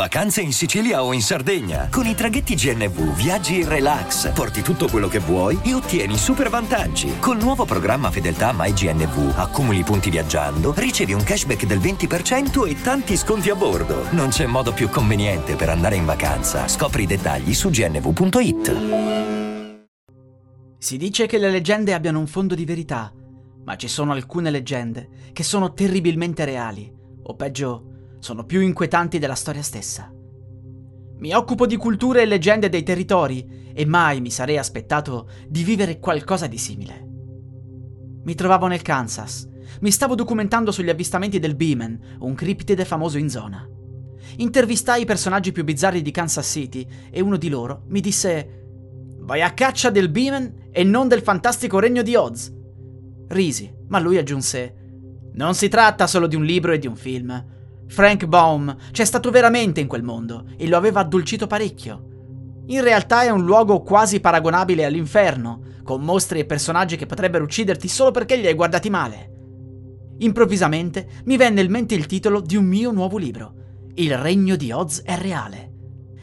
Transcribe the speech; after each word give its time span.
Vacanze 0.00 0.40
in 0.40 0.54
Sicilia 0.54 1.04
o 1.04 1.12
in 1.12 1.20
Sardegna. 1.20 1.90
Con 1.90 2.06
i 2.06 2.14
traghetti 2.14 2.54
GNV 2.54 3.14
viaggi 3.14 3.60
in 3.60 3.68
relax, 3.68 4.32
porti 4.32 4.62
tutto 4.62 4.88
quello 4.88 5.08
che 5.08 5.18
vuoi 5.18 5.60
e 5.62 5.74
ottieni 5.74 6.16
super 6.16 6.48
vantaggi. 6.48 7.18
Col 7.18 7.36
nuovo 7.36 7.66
programma 7.66 8.10
Fedeltà 8.10 8.54
MyGNV 8.56 9.34
accumuli 9.36 9.82
punti 9.82 10.08
viaggiando, 10.08 10.72
ricevi 10.74 11.12
un 11.12 11.22
cashback 11.22 11.66
del 11.66 11.80
20% 11.80 12.66
e 12.66 12.80
tanti 12.80 13.14
sconti 13.14 13.50
a 13.50 13.54
bordo. 13.54 14.06
Non 14.12 14.30
c'è 14.30 14.46
modo 14.46 14.72
più 14.72 14.88
conveniente 14.88 15.54
per 15.54 15.68
andare 15.68 15.96
in 15.96 16.06
vacanza. 16.06 16.66
Scopri 16.66 17.02
i 17.02 17.06
dettagli 17.06 17.52
su 17.52 17.68
gnv.it. 17.68 18.76
Si 20.78 20.96
dice 20.96 21.26
che 21.26 21.36
le 21.36 21.50
leggende 21.50 21.92
abbiano 21.92 22.20
un 22.20 22.26
fondo 22.26 22.54
di 22.54 22.64
verità, 22.64 23.12
ma 23.66 23.76
ci 23.76 23.86
sono 23.86 24.12
alcune 24.12 24.50
leggende 24.50 25.30
che 25.34 25.42
sono 25.42 25.74
terribilmente 25.74 26.46
reali, 26.46 26.90
o 27.22 27.34
peggio 27.34 27.89
sono 28.20 28.44
più 28.44 28.60
inquietanti 28.60 29.18
della 29.18 29.34
storia 29.34 29.62
stessa. 29.62 30.12
Mi 31.18 31.34
occupo 31.34 31.66
di 31.66 31.76
culture 31.76 32.22
e 32.22 32.26
leggende 32.26 32.68
dei 32.68 32.82
territori 32.82 33.72
e 33.74 33.84
mai 33.84 34.20
mi 34.20 34.30
sarei 34.30 34.56
aspettato 34.56 35.28
di 35.48 35.64
vivere 35.64 35.98
qualcosa 35.98 36.46
di 36.46 36.56
simile. 36.56 37.08
Mi 38.22 38.34
trovavo 38.34 38.66
nel 38.66 38.82
Kansas, 38.82 39.48
mi 39.80 39.90
stavo 39.90 40.14
documentando 40.14 40.72
sugli 40.72 40.90
avvistamenti 40.90 41.38
del 41.38 41.56
Beeman, 41.56 42.16
un 42.20 42.34
criptide 42.34 42.84
famoso 42.84 43.18
in 43.18 43.28
zona. 43.28 43.66
Intervistai 44.36 45.02
i 45.02 45.06
personaggi 45.06 45.52
più 45.52 45.64
bizzarri 45.64 46.02
di 46.02 46.10
Kansas 46.10 46.46
City 46.46 46.86
e 47.10 47.20
uno 47.20 47.36
di 47.36 47.48
loro 47.48 47.84
mi 47.88 48.00
disse 48.00 48.58
Vai 49.20 49.42
a 49.42 49.52
caccia 49.52 49.90
del 49.90 50.08
Beeman 50.08 50.68
e 50.70 50.82
non 50.84 51.08
del 51.08 51.22
fantastico 51.22 51.78
regno 51.78 52.02
di 52.02 52.14
Oz. 52.14 52.52
Risi, 53.28 53.72
ma 53.88 53.98
lui 53.98 54.18
aggiunse 54.18 54.74
Non 55.34 55.54
si 55.54 55.68
tratta 55.68 56.06
solo 56.06 56.26
di 56.26 56.36
un 56.36 56.44
libro 56.44 56.72
e 56.72 56.78
di 56.78 56.86
un 56.86 56.96
film. 56.96 57.58
Frank 57.90 58.26
Baum 58.26 58.76
c'è 58.92 59.04
stato 59.04 59.32
veramente 59.32 59.80
in 59.80 59.88
quel 59.88 60.04
mondo 60.04 60.44
e 60.56 60.68
lo 60.68 60.76
aveva 60.76 61.00
addolcito 61.00 61.48
parecchio. 61.48 62.62
In 62.66 62.82
realtà 62.82 63.22
è 63.22 63.30
un 63.30 63.44
luogo 63.44 63.82
quasi 63.82 64.20
paragonabile 64.20 64.84
all'inferno, 64.84 65.62
con 65.82 66.00
mostri 66.00 66.38
e 66.38 66.44
personaggi 66.44 66.94
che 66.94 67.06
potrebbero 67.06 67.42
ucciderti 67.42 67.88
solo 67.88 68.12
perché 68.12 68.36
li 68.36 68.46
hai 68.46 68.54
guardati 68.54 68.88
male. 68.90 69.32
Improvvisamente 70.18 71.08
mi 71.24 71.36
venne 71.36 71.62
in 71.62 71.70
mente 71.72 71.96
il 71.96 72.06
titolo 72.06 72.40
di 72.40 72.54
un 72.54 72.64
mio 72.64 72.92
nuovo 72.92 73.18
libro. 73.18 73.54
Il 73.94 74.16
regno 74.16 74.54
di 74.54 74.70
Oz 74.70 75.02
è 75.02 75.16
reale. 75.16 75.72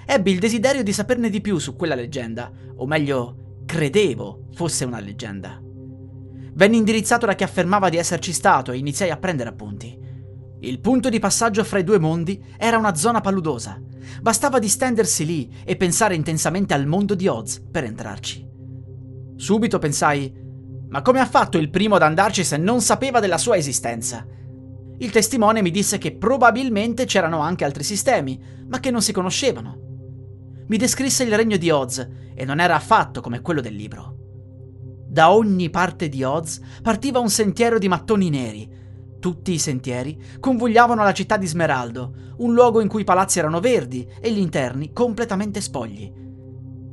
Ebbi 0.05 0.31
il 0.31 0.39
desiderio 0.39 0.83
di 0.83 0.93
saperne 0.93 1.29
di 1.29 1.41
più 1.41 1.57
su 1.57 1.75
quella 1.75 1.95
leggenda, 1.95 2.49
o 2.77 2.85
meglio, 2.85 3.63
credevo 3.65 4.45
fosse 4.53 4.85
una 4.85 5.01
leggenda. 5.01 5.61
Venni 6.53 6.77
indirizzato 6.77 7.25
da 7.25 7.35
chi 7.35 7.43
affermava 7.43 7.89
di 7.89 7.97
esserci 7.97 8.31
stato 8.31 8.71
e 8.71 8.77
iniziai 8.77 9.09
a 9.09 9.17
prendere 9.17 9.49
appunti. 9.49 10.06
Il 10.59 10.79
punto 10.79 11.09
di 11.09 11.19
passaggio 11.19 11.63
fra 11.63 11.79
i 11.79 11.83
due 11.83 11.99
mondi 11.99 12.43
era 12.57 12.77
una 12.77 12.95
zona 12.95 13.21
paludosa. 13.21 13.79
Bastava 14.21 14.57
distendersi 14.57 15.25
lì 15.25 15.53
e 15.63 15.75
pensare 15.75 16.15
intensamente 16.15 16.73
al 16.73 16.87
mondo 16.87 17.13
di 17.13 17.27
Oz 17.27 17.61
per 17.69 17.83
entrarci. 17.83 18.45
Subito 19.35 19.77
pensai, 19.77 20.33
ma 20.89 21.01
come 21.03 21.19
ha 21.19 21.27
fatto 21.27 21.59
il 21.59 21.69
primo 21.69 21.95
ad 21.95 22.01
andarci 22.01 22.43
se 22.43 22.57
non 22.57 22.81
sapeva 22.81 23.19
della 23.19 23.37
sua 23.37 23.55
esistenza? 23.55 24.25
Il 24.97 25.11
testimone 25.11 25.61
mi 25.61 25.69
disse 25.69 25.99
che 25.99 26.15
probabilmente 26.15 27.05
c'erano 27.05 27.39
anche 27.39 27.63
altri 27.63 27.83
sistemi, 27.83 28.41
ma 28.67 28.79
che 28.79 28.89
non 28.89 29.03
si 29.03 29.11
conoscevano. 29.11 29.85
Mi 30.67 30.77
descrisse 30.77 31.23
il 31.23 31.35
regno 31.35 31.57
di 31.57 31.69
Oz 31.69 32.07
e 32.33 32.45
non 32.45 32.59
era 32.59 32.73
affatto 32.73 33.21
come 33.21 33.41
quello 33.41 33.61
del 33.61 33.75
libro. 33.75 34.15
Da 35.07 35.31
ogni 35.31 35.69
parte 35.69 36.09
di 36.09 36.23
Oz 36.23 36.59
partiva 36.81 37.19
un 37.19 37.29
sentiero 37.29 37.77
di 37.77 37.87
mattoni 37.87 38.29
neri, 38.29 38.67
tutti 39.27 39.51
i 39.51 39.59
sentieri 39.59 40.17
convogliavano 40.39 41.03
la 41.03 41.11
città 41.11 41.35
di 41.35 41.47
Smeraldo, 41.47 42.13
un 42.37 42.53
luogo 42.53 42.79
in 42.79 42.87
cui 42.87 43.01
i 43.01 43.03
palazzi 43.03 43.39
erano 43.39 43.59
verdi 43.59 44.09
e 44.21 44.31
gli 44.31 44.37
interni 44.37 44.93
completamente 44.93 45.59
spogli. 45.59 46.09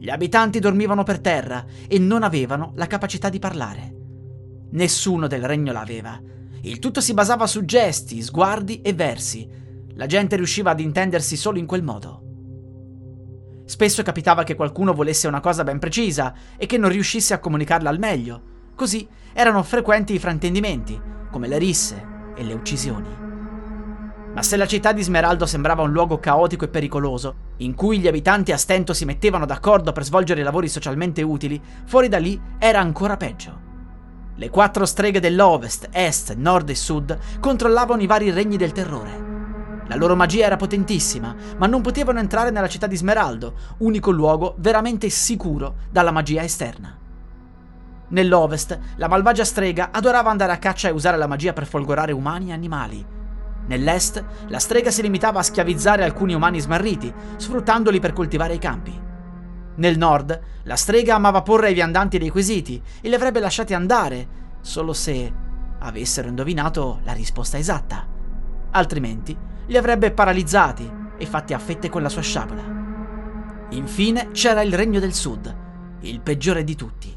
Gli 0.01 0.11
abitanti 0.11 0.59
dormivano 0.59 1.05
per 1.05 1.21
terra 1.21 1.65
e 1.87 1.97
non 2.01 2.25
avevano 2.25 2.73
la 2.75 2.89
capacità 2.89 3.29
di 3.29 3.39
parlare. 3.39 3.95
Nessuno 4.73 5.29
del 5.29 5.45
regno 5.45 5.71
l'aveva. 5.71 6.21
Il 6.63 6.81
tutto 6.81 7.01
si 7.01 7.15
basava 7.15 7.47
su 7.47 7.65
gesti, 7.65 8.21
sguardi 8.21 8.81
e 8.81 8.95
versi. 8.95 9.49
La 9.95 10.07
gente 10.07 10.35
riusciva 10.35 10.73
ad 10.73 10.81
intendersi 10.81 11.37
solo 11.37 11.59
in 11.59 11.67
quel 11.67 11.85
modo. 11.85 12.23
Spesso 13.65 14.03
capitava 14.03 14.43
che 14.43 14.57
qualcuno 14.57 14.93
volesse 14.93 15.29
una 15.29 15.39
cosa 15.39 15.63
ben 15.63 15.79
precisa 15.79 16.35
e 16.57 16.67
che 16.67 16.79
non 16.79 16.91
riuscisse 16.91 17.33
a 17.33 17.39
comunicarla 17.39 17.89
al 17.89 18.01
meglio. 18.01 18.43
Così 18.75 19.07
erano 19.33 19.63
frequenti 19.63 20.15
i 20.15 20.19
fraintendimenti, 20.19 21.01
come 21.31 21.47
le 21.47 21.59
risse, 21.59 22.13
e 22.35 22.45
le 22.45 22.55
uccisioni. 22.55 23.09
Ma 24.35 24.43
se 24.43 24.57
la 24.57 24.67
città 24.67 24.93
di 24.93 25.03
Smeraldo 25.03 25.47
sembrava 25.47 25.83
un 25.83 25.93
luogo 25.93 26.19
caotico 26.19 26.65
e 26.65 26.69
pericoloso, 26.69 27.53
in 27.59 27.75
cui 27.75 28.01
gli 28.01 28.09
abitanti 28.09 28.51
a 28.51 28.57
stento 28.57 28.93
si 28.93 29.05
mettevano 29.05 29.47
d'accordo 29.47 29.93
per 29.93 30.05
svolgere 30.05 30.43
lavori 30.43 30.69
socialmente 30.69 31.23
utili, 31.23 31.61
fuori 31.85 32.09
da 32.09 32.19
lì 32.19 32.41
era 32.59 32.81
ancora 32.81 33.17
peggio. 33.17 33.61
Le 34.35 34.51
quattro 34.51 34.85
streghe 34.87 35.21
dell'Ovest, 35.21 35.89
Est, 35.93 36.35
Nord 36.35 36.69
e 36.71 36.75
Sud 36.75 37.17
controllavano 37.39 38.03
i 38.03 38.07
vari 38.07 38.33
regni 38.33 38.57
del 38.57 38.73
terrore. 38.73 39.33
La 39.87 39.95
loro 39.95 40.17
magia 40.17 40.47
era 40.47 40.57
potentissima, 40.57 41.33
ma 41.57 41.67
non 41.67 41.83
potevano 41.83 42.19
entrare 42.19 42.51
nella 42.51 42.67
città 42.67 42.89
di 42.89 42.97
Smeraldo, 42.97 43.55
unico 43.79 44.11
luogo 44.11 44.57
veramente 44.59 45.09
sicuro 45.11 45.77
dalla 45.91 46.11
magia 46.11 46.43
esterna. 46.43 46.99
Nell'Ovest, 48.09 48.79
la 48.97 49.09
malvagia 49.09 49.45
strega 49.45 49.91
adorava 49.91 50.31
andare 50.31 50.53
a 50.53 50.59
caccia 50.59 50.89
e 50.89 50.93
usare 50.93 51.17
la 51.17 51.27
magia 51.27 51.53
per 51.53 51.67
folgorare 51.67 52.13
umani 52.13 52.51
e 52.51 52.53
animali. 52.53 53.07
Nell'Est, 53.67 54.23
la 54.49 54.59
strega 54.59 54.91
si 54.91 55.01
limitava 55.01 55.39
a 55.39 55.43
schiavizzare 55.43 56.05
alcuni 56.05 56.35
umani 56.35 56.61
smarriti, 56.61 57.13
sfruttandoli 57.37 57.99
per 58.01 58.13
coltivare 58.13 58.55
i 58.55 58.59
campi. 58.59 59.01
Nel 59.77 59.97
Nord, 59.97 60.41
la 60.65 60.77
strega 60.77 61.15
amava 61.15 61.43
porre 61.43 61.69
ai 61.69 61.75
viandanti 61.75 62.19
dei 62.19 62.29
quesiti 62.29 62.81
e 63.01 63.09
li 63.09 63.15
avrebbe 63.15 63.41
lasciati 63.41 63.73
andare, 63.73 64.29
solo 64.61 64.93
se 64.93 65.33
avessero 65.79 66.29
indovinato 66.29 67.01
la 67.05 67.13
risposta 67.13 67.57
esatta. 67.57 68.07
Altrimenti, 68.71 69.37
li 69.67 69.77
avrebbe 69.77 70.13
paralizzati 70.13 70.91
e 71.17 71.27
fatti 71.27 71.55
a 71.55 71.59
fette 71.59 71.89
con 71.89 72.03
la 72.03 72.09
sua 72.09 72.23
sciabola. 72.23 72.63
Infine 73.71 74.31
c'era 74.33 74.63
il 74.63 74.75
Regno 74.75 75.01
del 75.01 75.15
Sud, 75.15 75.57
il 76.01 76.21
peggiore 76.21 76.65
di 76.65 76.77
tutti. 76.77 77.17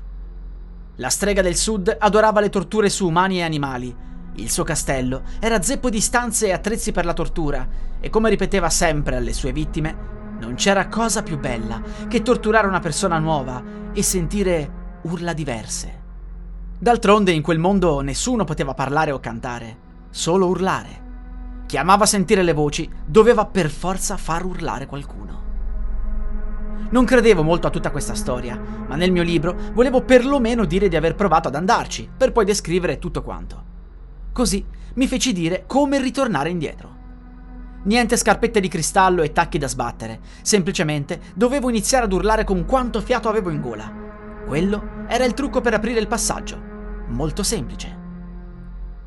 La 1.00 1.09
strega 1.09 1.44
del 1.44 1.56
sud 1.56 1.96
adorava 2.00 2.40
le 2.40 2.50
torture 2.50 2.90
su 2.90 3.06
umani 3.06 3.38
e 3.38 3.44
animali. 3.44 3.96
Il 4.35 4.50
suo 4.50 4.63
castello 4.63 5.22
era 5.40 5.62
zeppo 5.62 5.91
di 5.91 6.02
stanze 6.02 6.47
e 6.47 6.53
attrezzi 6.53 6.91
per 6.91 7.06
la 7.06 7.13
tortura, 7.13 7.68
e 8.00 8.09
come 8.09 8.30
ripeteva 8.30 8.69
sempre 8.72 9.16
alle 9.16 9.34
sue 9.34 9.52
vittime, 9.52 9.96
non 10.40 10.56
c'era 10.56 10.88
cosa 10.88 11.22
più 11.22 11.38
bella 11.38 11.81
che 12.08 12.24
torturare 12.24 12.66
una 12.66 12.80
persona 12.80 13.19
nuova 13.19 13.63
e 13.94 14.02
sentire 14.02 15.00
urla 15.03 15.34
diverse. 15.34 16.02
D'altronde 16.80 17.31
in 17.31 17.44
quel 17.44 17.59
mondo 17.59 18.02
nessuno 18.02 18.44
poteva 18.44 18.74
parlare 18.74 19.12
o 19.12 19.19
cantare, 19.19 19.78
solo 20.09 20.47
urlare. 20.47 21.06
Chi 21.68 21.78
amava 21.78 22.08
sentire 22.08 22.41
le 22.41 22.53
voci 22.53 22.90
doveva 23.06 23.46
per 23.46 23.69
forza 23.69 24.18
far 24.18 24.46
urlare 24.46 24.88
qualcuno. 24.88 25.47
Non 26.90 27.06
credevo 27.06 27.44
molto 27.44 27.68
a 27.68 27.70
tutta 27.70 27.92
questa 27.92 28.16
storia, 28.16 28.58
ma 28.88 28.96
nel 28.96 29.12
mio 29.12 29.24
libro 29.24 29.56
volevo 29.74 30.03
perlomeno 30.03 30.66
dire 30.66 30.88
di 30.88 30.96
aver 30.96 31.16
provato 31.16 31.50
ad 31.50 31.56
andarci, 31.56 32.09
per 32.16 32.31
poi 32.31 32.46
descrivere 32.46 33.00
tutto 33.00 33.22
quanto. 33.24 33.64
Così 34.31 34.66
mi 34.94 35.08
feci 35.08 35.34
dire 35.34 35.66
come 35.68 36.00
ritornare 36.00 36.50
indietro. 36.50 36.96
Niente 37.84 38.18
scarpette 38.18 38.59
di 38.59 38.68
cristallo 38.68 39.22
e 39.22 39.31
tacchi 39.31 39.58
da 39.58 39.68
sbattere, 39.68 40.20
semplicemente 40.42 41.20
dovevo 41.36 41.70
iniziare 41.70 42.06
ad 42.06 42.14
urlare 42.14 42.44
con 42.44 42.66
quanto 42.66 43.02
fiato 43.02 43.30
avevo 43.30 43.50
in 43.50 43.62
gola. 43.62 43.92
Quello 44.46 45.06
era 45.08 45.26
il 45.26 45.34
trucco 45.34 45.62
per 45.62 45.74
aprire 45.74 46.00
il 46.00 46.08
passaggio. 46.08 46.59
Molto 47.08 47.44
semplice. 47.44 47.96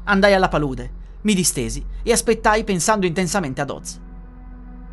Andai 0.04 0.34
alla 0.34 0.48
palude, 0.48 0.92
mi 1.22 1.34
distesi 1.34 1.84
e 2.02 2.12
aspettai 2.12 2.64
pensando 2.64 3.06
intensamente 3.06 3.60
ad 3.60 3.70
Oz. 3.70 4.00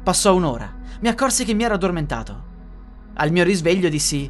Passò 0.03 0.35
un'ora, 0.35 0.73
mi 1.01 1.07
accorsi 1.07 1.45
che 1.45 1.53
mi 1.53 1.63
ero 1.63 1.75
addormentato. 1.75 2.55
Al 3.19 3.31
mio 3.31 3.43
risveglio 3.43 3.89
dissi: 3.89 4.29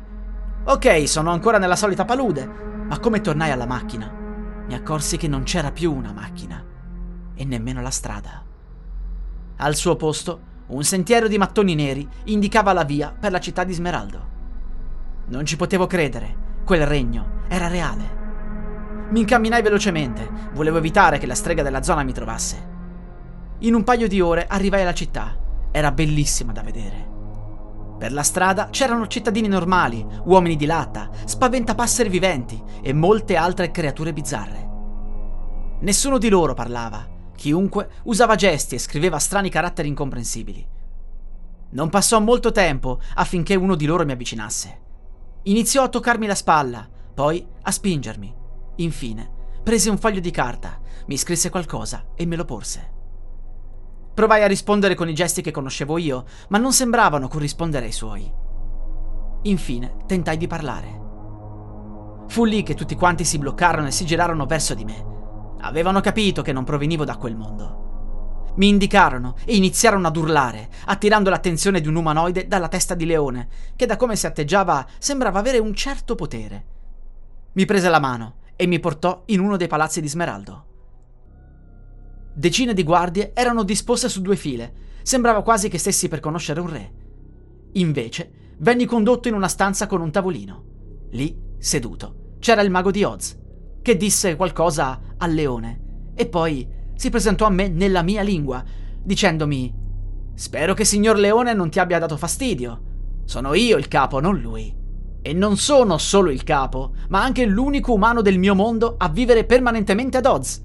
Ok, 0.64 1.08
sono 1.08 1.32
ancora 1.32 1.58
nella 1.58 1.76
solita 1.76 2.06
palude, 2.06 2.46
ma 2.88 3.00
come 3.00 3.20
tornai 3.20 3.52
alla 3.52 3.66
macchina, 3.66 4.10
mi 4.66 4.74
accorsi 4.74 5.18
che 5.18 5.28
non 5.28 5.44
c'era 5.44 5.72
più 5.72 5.94
una 5.94 6.14
macchina 6.14 6.64
e 7.36 7.46
nemmeno 7.46 7.82
la 7.82 7.90
strada. 7.90 8.44
Al 9.58 9.76
suo 9.76 9.98
posto, 9.98 10.40
un 10.68 10.84
sentiero 10.84 11.28
di 11.28 11.38
mattoni 11.38 11.76
neri 11.76 12.08
indicava 12.26 12.72
la 12.72 12.84
via 12.84 13.14
per 13.18 13.32
la 13.32 13.40
città 13.40 13.66
di 13.66 13.74
Smeraldo. 13.74 14.36
Non 15.28 15.46
ci 15.46 15.58
potevo 15.58 15.86
credere, 15.86 16.62
quel 16.64 16.86
regno 16.86 17.44
era 17.50 17.68
reale. 17.68 18.16
Mi 19.10 19.20
incamminai 19.20 19.62
velocemente, 19.62 20.30
volevo 20.54 20.78
evitare 20.78 21.18
che 21.18 21.28
la 21.28 21.36
strega 21.36 21.62
della 21.62 21.84
zona 21.84 22.04
mi 22.04 22.14
trovasse. 22.14 22.76
In 23.60 23.74
un 23.74 23.84
paio 23.84 24.08
di 24.08 24.22
ore 24.22 24.48
arrivai 24.48 24.82
alla 24.82 24.94
città, 24.94 25.38
era 25.72 25.92
bellissima 25.92 26.54
da 26.54 26.62
vedere. 26.62 27.07
Per 27.98 28.14
la 28.14 28.24
strada 28.24 28.70
c'erano 28.70 29.08
cittadini 29.08 29.48
normali, 29.48 30.06
uomini 30.26 30.56
di 30.56 30.66
latta, 30.66 31.10
spaventapasseri 31.26 32.10
viventi 32.10 32.62
e 32.82 32.94
molte 32.94 33.36
altre 33.36 33.72
creature 33.72 34.14
bizzarre. 34.14 34.70
Nessuno 35.80 36.18
di 36.18 36.30
loro 36.30 36.54
parlava, 36.54 37.08
chiunque 37.36 37.90
usava 38.04 38.36
gesti 38.36 38.76
e 38.76 38.80
scriveva 38.80 39.18
strani 39.18 39.50
caratteri 39.50 39.88
incomprensibili. 39.88 40.68
Non 41.70 41.90
passò 41.90 42.20
molto 42.20 42.52
tempo 42.52 43.00
affinché 43.16 43.56
uno 43.56 43.76
di 43.76 43.86
loro 43.86 44.06
mi 44.06 44.12
avvicinasse. 44.12 44.82
Iniziò 45.44 45.84
a 45.84 45.90
toccarmi 45.90 46.28
la 46.28 46.36
spalla, 46.36 46.88
poi 47.14 47.46
a 47.64 47.72
spingermi. 47.72 48.36
Infine, 48.76 49.32
prese 49.64 49.90
un 49.90 49.98
foglio 49.98 50.20
di 50.20 50.32
carta, 50.32 50.80
mi 51.08 51.18
scrisse 51.18 51.50
qualcosa 51.50 52.10
e 52.16 52.26
me 52.26 52.36
lo 52.36 52.46
porse. 52.46 52.97
Provai 54.18 54.42
a 54.42 54.48
rispondere 54.48 54.96
con 54.96 55.08
i 55.08 55.14
gesti 55.14 55.44
che 55.44 55.52
conoscevo 55.52 56.00
io, 56.00 56.26
ma 56.48 56.58
non 56.58 56.74
sembravano 56.74 57.28
corrispondere 57.28 57.86
ai 57.86 57.92
suoi. 57.92 58.28
Infine, 59.44 59.98
tentai 60.08 60.38
di 60.38 60.48
parlare. 60.48 62.26
Fu 62.28 62.44
lì 62.44 62.64
che 62.64 62.74
tutti 62.74 62.96
quanti 62.96 63.24
si 63.24 63.38
bloccarono 63.38 63.86
e 63.86 63.92
si 63.92 64.08
girarono 64.08 64.48
verso 64.48 64.74
di 64.74 64.86
me. 64.86 65.06
Avevano 65.60 66.02
capito 66.02 66.42
che 66.42 66.52
non 66.52 66.64
provenivo 66.64 67.06
da 67.06 67.16
quel 67.16 67.36
mondo. 67.36 68.54
Mi 68.56 68.70
indicarono 68.70 69.36
e 69.46 69.56
iniziarono 69.56 70.08
ad 70.08 70.18
urlare, 70.18 70.70
attirando 70.86 71.30
l'attenzione 71.30 71.80
di 71.80 71.88
un 71.88 71.98
umanoide 71.98 72.48
dalla 72.48 72.70
testa 72.70 72.96
di 72.96 73.06
leone, 73.06 73.50
che 73.76 73.86
da 73.86 73.98
come 73.98 74.16
si 74.16 74.26
atteggiava 74.26 74.84
sembrava 74.98 75.38
avere 75.38 75.60
un 75.60 75.76
certo 75.76 76.16
potere. 76.16 76.66
Mi 77.52 77.66
prese 77.66 77.88
la 77.88 78.00
mano 78.00 78.38
e 78.56 78.66
mi 78.66 78.80
portò 78.80 79.22
in 79.26 79.42
uno 79.42 79.58
dei 79.58 79.68
palazzi 79.68 80.02
di 80.02 80.10
Smeraldo. 80.10 80.66
Decine 82.38 82.76
di 82.76 82.84
guardie 82.84 83.32
erano 83.34 83.64
disposte 83.64 84.08
su 84.08 84.22
due 84.22 84.36
file, 84.36 84.72
sembrava 85.02 85.42
quasi 85.42 85.70
che 85.70 85.80
stessi 85.80 86.08
per 86.08 86.20
conoscere 86.20 86.60
un 86.60 86.70
re. 86.70 86.94
Invece, 87.72 88.54
venni 88.60 88.86
condotto 88.86 89.28
in 89.28 89.34
una 89.34 89.48
stanza 89.48 89.88
con 89.88 90.02
un 90.02 90.12
tavolino. 90.12 90.66
Lì, 91.14 91.36
seduto, 91.58 92.36
c'era 92.38 92.62
il 92.62 92.70
mago 92.70 92.92
di 92.92 93.04
Oz, 93.04 93.36
che 93.82 93.98
disse 93.98 94.36
qualcosa 94.36 95.16
al 95.18 95.34
leone 95.34 96.12
e 96.14 96.28
poi 96.28 96.68
si 96.94 97.10
presentò 97.10 97.48
a 97.48 97.50
me 97.50 97.70
nella 97.70 98.04
mia 98.04 98.22
lingua, 98.22 98.64
dicendomi 99.02 99.74
Spero 100.36 100.76
che 100.76 100.86
signor 100.86 101.18
Leone 101.18 101.56
non 101.56 101.72
ti 101.72 101.80
abbia 101.80 101.98
dato 101.98 102.18
fastidio. 102.18 102.82
Sono 103.26 103.56
io 103.56 103.78
il 103.78 103.88
capo, 103.88 104.20
non 104.20 104.38
lui. 104.38 104.72
E 105.24 105.34
non 105.34 105.58
sono 105.58 105.98
solo 105.98 106.30
il 106.30 106.44
capo, 106.44 106.94
ma 107.10 107.24
anche 107.24 107.48
l'unico 107.48 107.94
umano 107.94 108.22
del 108.22 108.38
mio 108.38 108.54
mondo 108.54 108.94
a 108.96 109.10
vivere 109.10 109.44
permanentemente 109.44 110.18
ad 110.18 110.28
Oz. 110.28 110.64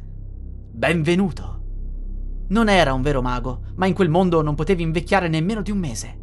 Benvenuto. 0.71 1.52
Non 2.53 2.69
era 2.69 2.93
un 2.93 3.01
vero 3.01 3.23
mago, 3.23 3.63
ma 3.77 3.87
in 3.87 3.95
quel 3.95 4.11
mondo 4.11 4.43
non 4.43 4.55
potevi 4.55 4.83
invecchiare 4.83 5.27
nemmeno 5.27 5.63
di 5.63 5.71
un 5.71 5.79
mese. 5.79 6.19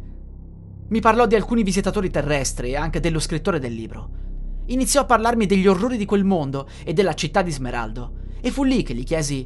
Mi 0.86 1.00
parlò 1.00 1.26
di 1.26 1.34
alcuni 1.34 1.64
visitatori 1.64 2.08
terrestri 2.08 2.70
e 2.70 2.76
anche 2.76 3.00
dello 3.00 3.18
scrittore 3.18 3.58
del 3.58 3.74
libro. 3.74 4.10
Iniziò 4.66 5.00
a 5.00 5.06
parlarmi 5.06 5.46
degli 5.46 5.66
orrori 5.66 5.96
di 5.96 6.04
quel 6.04 6.22
mondo 6.22 6.68
e 6.84 6.92
della 6.92 7.14
città 7.14 7.42
di 7.42 7.50
Smeraldo, 7.50 8.12
e 8.40 8.52
fu 8.52 8.62
lì 8.62 8.84
che 8.84 8.94
gli 8.94 9.02
chiesi 9.02 9.44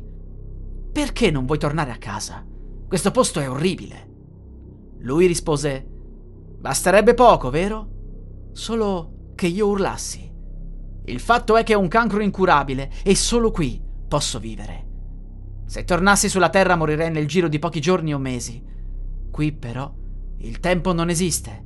perché 0.92 1.30
non 1.30 1.46
vuoi 1.46 1.56
tornare 1.56 1.90
a 1.90 1.96
casa? 1.96 2.44
Questo 2.86 3.10
posto 3.10 3.40
è 3.40 3.48
orribile. 3.48 4.10
Lui 4.98 5.26
rispose 5.26 5.88
Basterebbe 6.58 7.14
poco, 7.14 7.48
vero? 7.48 8.50
Solo 8.52 9.30
che 9.34 9.46
io 9.46 9.68
urlassi. 9.68 10.30
Il 11.06 11.20
fatto 11.20 11.56
è 11.56 11.62
che 11.62 11.74
ho 11.74 11.80
un 11.80 11.88
cancro 11.88 12.20
incurabile 12.20 12.92
e 13.02 13.16
solo 13.16 13.50
qui 13.50 13.82
posso 14.06 14.38
vivere. 14.38 14.92
Se 15.66 15.84
tornassi 15.84 16.28
sulla 16.28 16.50
Terra 16.50 16.76
morirei 16.76 17.10
nel 17.10 17.26
giro 17.26 17.48
di 17.48 17.58
pochi 17.58 17.80
giorni 17.80 18.14
o 18.14 18.18
mesi. 18.18 18.62
Qui 19.30 19.52
però 19.52 19.92
il 20.38 20.60
tempo 20.60 20.92
non 20.92 21.08
esiste. 21.08 21.64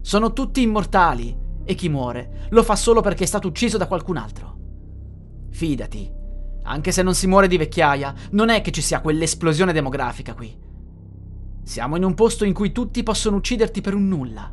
Sono 0.00 0.32
tutti 0.32 0.62
immortali 0.62 1.36
e 1.64 1.74
chi 1.74 1.88
muore 1.88 2.46
lo 2.50 2.62
fa 2.62 2.76
solo 2.76 3.00
perché 3.00 3.24
è 3.24 3.26
stato 3.26 3.48
ucciso 3.48 3.76
da 3.76 3.86
qualcun 3.86 4.16
altro. 4.16 4.56
Fidati, 5.50 6.10
anche 6.62 6.92
se 6.92 7.02
non 7.02 7.14
si 7.14 7.26
muore 7.26 7.48
di 7.48 7.56
vecchiaia, 7.56 8.14
non 8.30 8.48
è 8.48 8.60
che 8.60 8.70
ci 8.70 8.80
sia 8.80 9.00
quell'esplosione 9.00 9.72
demografica 9.72 10.34
qui. 10.34 10.56
Siamo 11.62 11.96
in 11.96 12.04
un 12.04 12.14
posto 12.14 12.44
in 12.44 12.54
cui 12.54 12.72
tutti 12.72 13.02
possono 13.02 13.36
ucciderti 13.36 13.80
per 13.80 13.94
un 13.94 14.08
nulla. 14.08 14.50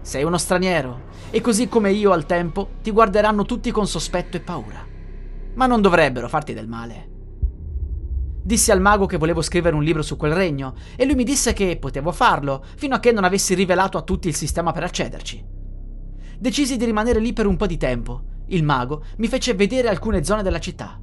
Sei 0.00 0.24
uno 0.24 0.38
straniero 0.38 1.02
e 1.30 1.40
così 1.40 1.68
come 1.68 1.92
io 1.92 2.10
al 2.10 2.26
tempo 2.26 2.70
ti 2.82 2.90
guarderanno 2.90 3.44
tutti 3.44 3.70
con 3.70 3.86
sospetto 3.86 4.36
e 4.36 4.40
paura. 4.40 4.84
Ma 5.54 5.66
non 5.66 5.80
dovrebbero 5.80 6.28
farti 6.28 6.54
del 6.54 6.68
male. 6.68 7.15
Dissi 8.46 8.70
al 8.70 8.80
mago 8.80 9.06
che 9.06 9.16
volevo 9.16 9.42
scrivere 9.42 9.74
un 9.74 9.82
libro 9.82 10.02
su 10.02 10.16
quel 10.16 10.32
regno 10.32 10.74
e 10.94 11.04
lui 11.04 11.16
mi 11.16 11.24
disse 11.24 11.52
che 11.52 11.78
potevo 11.78 12.12
farlo 12.12 12.64
fino 12.76 12.94
a 12.94 13.00
che 13.00 13.10
non 13.10 13.24
avessi 13.24 13.54
rivelato 13.54 13.98
a 13.98 14.02
tutti 14.02 14.28
il 14.28 14.36
sistema 14.36 14.70
per 14.70 14.84
accederci. 14.84 15.44
Decisi 16.38 16.76
di 16.76 16.84
rimanere 16.84 17.18
lì 17.18 17.32
per 17.32 17.46
un 17.46 17.56
po' 17.56 17.66
di 17.66 17.76
tempo. 17.76 18.22
Il 18.46 18.62
mago 18.62 19.02
mi 19.16 19.26
fece 19.26 19.54
vedere 19.54 19.88
alcune 19.88 20.22
zone 20.22 20.44
della 20.44 20.60
città. 20.60 20.96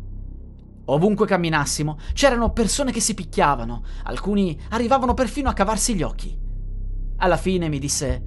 Ovunque 0.86 1.28
camminassimo 1.28 1.98
c'erano 2.14 2.54
persone 2.54 2.94
che 2.94 3.02
si 3.02 3.14
picchiavano, 3.14 3.84
alcuni 4.04 4.58
arrivavano 4.70 5.14
perfino 5.14 5.50
a 5.50 5.54
cavarsi 5.54 5.96
gli 5.96 6.02
occhi. 6.02 6.40
Alla 7.18 7.36
fine 7.36 7.68
mi 7.68 7.78
disse: 7.78 8.24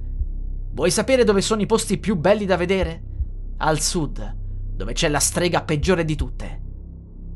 Vuoi 0.73 0.91
sapere 0.91 1.25
dove 1.25 1.41
sono 1.41 1.63
i 1.63 1.67
posti 1.67 1.97
più 1.97 2.17
belli 2.17 2.45
da 2.45 2.59
vedere? 2.59 3.03
Al 3.57 3.81
sud, 3.81 4.37
dove 4.75 4.93
c'è 4.93 5.09
la 5.09 5.21
strega 5.21 5.63
peggiore 5.63 6.05
di 6.05 6.17
tutte. 6.17 6.61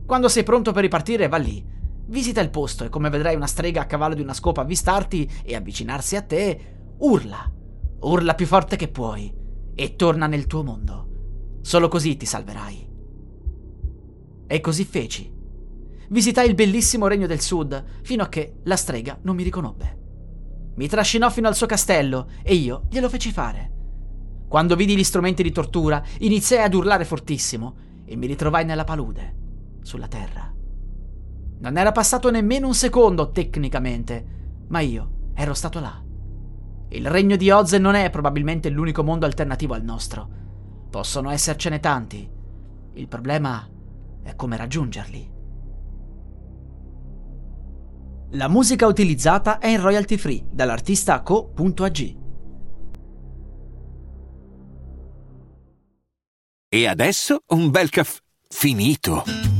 Quando 0.05 0.29
sei 0.29 0.43
pronto 0.43 0.73
per 0.73 0.83
ripartire, 0.83 1.27
va 1.29 1.39
lì. 1.39 1.70
Visita 2.11 2.41
il 2.41 2.51
posto 2.51 2.83
e 2.83 2.89
come 2.89 3.09
vedrai 3.09 3.37
una 3.37 3.47
strega 3.47 3.83
a 3.83 3.87
cavallo 3.87 4.15
di 4.15 4.21
una 4.21 4.35
scopa 4.35 4.63
avvistarti 4.63 5.31
e 5.45 5.55
avvicinarsi 5.55 6.17
a 6.17 6.23
te, 6.23 6.95
urla. 6.99 7.49
Urla 8.01 8.35
più 8.35 8.47
forte 8.47 8.75
che 8.75 8.89
puoi 8.89 9.33
e 9.77 9.95
torna 9.95 10.27
nel 10.27 10.49
tuo 10.49 10.65
mondo. 10.65 11.59
Solo 11.61 11.87
così 11.87 12.17
ti 12.17 12.27
salverai. 12.27 12.89
E 14.45 14.61
così 14.61 14.85
feci. 14.85 15.33
Visitai 16.09 16.49
il 16.49 16.57
bellissimo 16.57 17.07
regno 17.07 17.29
del 17.29 17.41
sud, 17.41 18.01
fino 18.03 18.25
a 18.25 18.29
che 18.29 18.57
la 18.65 18.77
strega 18.77 19.17
non 19.23 19.37
mi 19.37 19.45
riconobbe. 19.45 19.99
Mi 20.75 20.89
trascinò 20.89 21.31
fino 21.31 21.47
al 21.47 21.55
suo 21.55 21.67
castello 21.67 22.27
e 22.43 22.55
io 22.55 22.87
glielo 22.91 23.09
feci 23.09 23.31
fare. 23.31 23.71
Quando 24.49 24.75
vidi 24.75 24.97
gli 24.97 25.05
strumenti 25.05 25.45
di 25.45 25.53
tortura, 25.53 26.03
iniziai 26.19 26.65
ad 26.65 26.75
urlare 26.75 27.05
fortissimo 27.05 27.77
e 28.05 28.17
mi 28.17 28.27
ritrovai 28.27 28.65
nella 28.65 28.83
palude, 28.83 29.37
sulla 29.83 30.09
terra. 30.09 30.53
Non 31.61 31.77
era 31.77 31.93
passato 31.93 32.31
nemmeno 32.31 32.67
un 32.67 32.75
secondo 32.75 33.31
tecnicamente, 33.33 34.25
ma 34.69 34.81
io 34.81 35.11
ero 35.35 35.53
stato 35.53 35.79
là. 35.79 36.03
Il 36.89 37.07
regno 37.07 37.37
di 37.37 37.51
Oz 37.51 37.73
non 37.75 37.95
è 37.95 38.09
probabilmente 38.11 38.71
l'unico 38.71 39.05
mondo 39.05 39.27
alternativo 39.27 39.75
al 39.75 39.83
nostro. 39.83 40.29
Possono 40.91 41.31
essercene 41.31 41.79
tanti. 41.79 42.29
Il 42.95 43.09
problema 43.09 43.69
è 44.23 44.35
come 44.35 44.57
raggiungerli. 44.57 45.31
La 48.31 48.49
musica 48.49 48.87
utilizzata 48.87 49.59
è 49.59 49.69
in 49.69 49.81
royalty 49.81 50.17
free 50.17 50.45
dall'artista 50.51 51.21
co.ag. 51.21 52.17
E 56.69 56.87
adesso 56.87 57.43
un 57.49 57.71
bel 57.71 57.91
caffè 57.91 58.21
finito. 58.49 59.60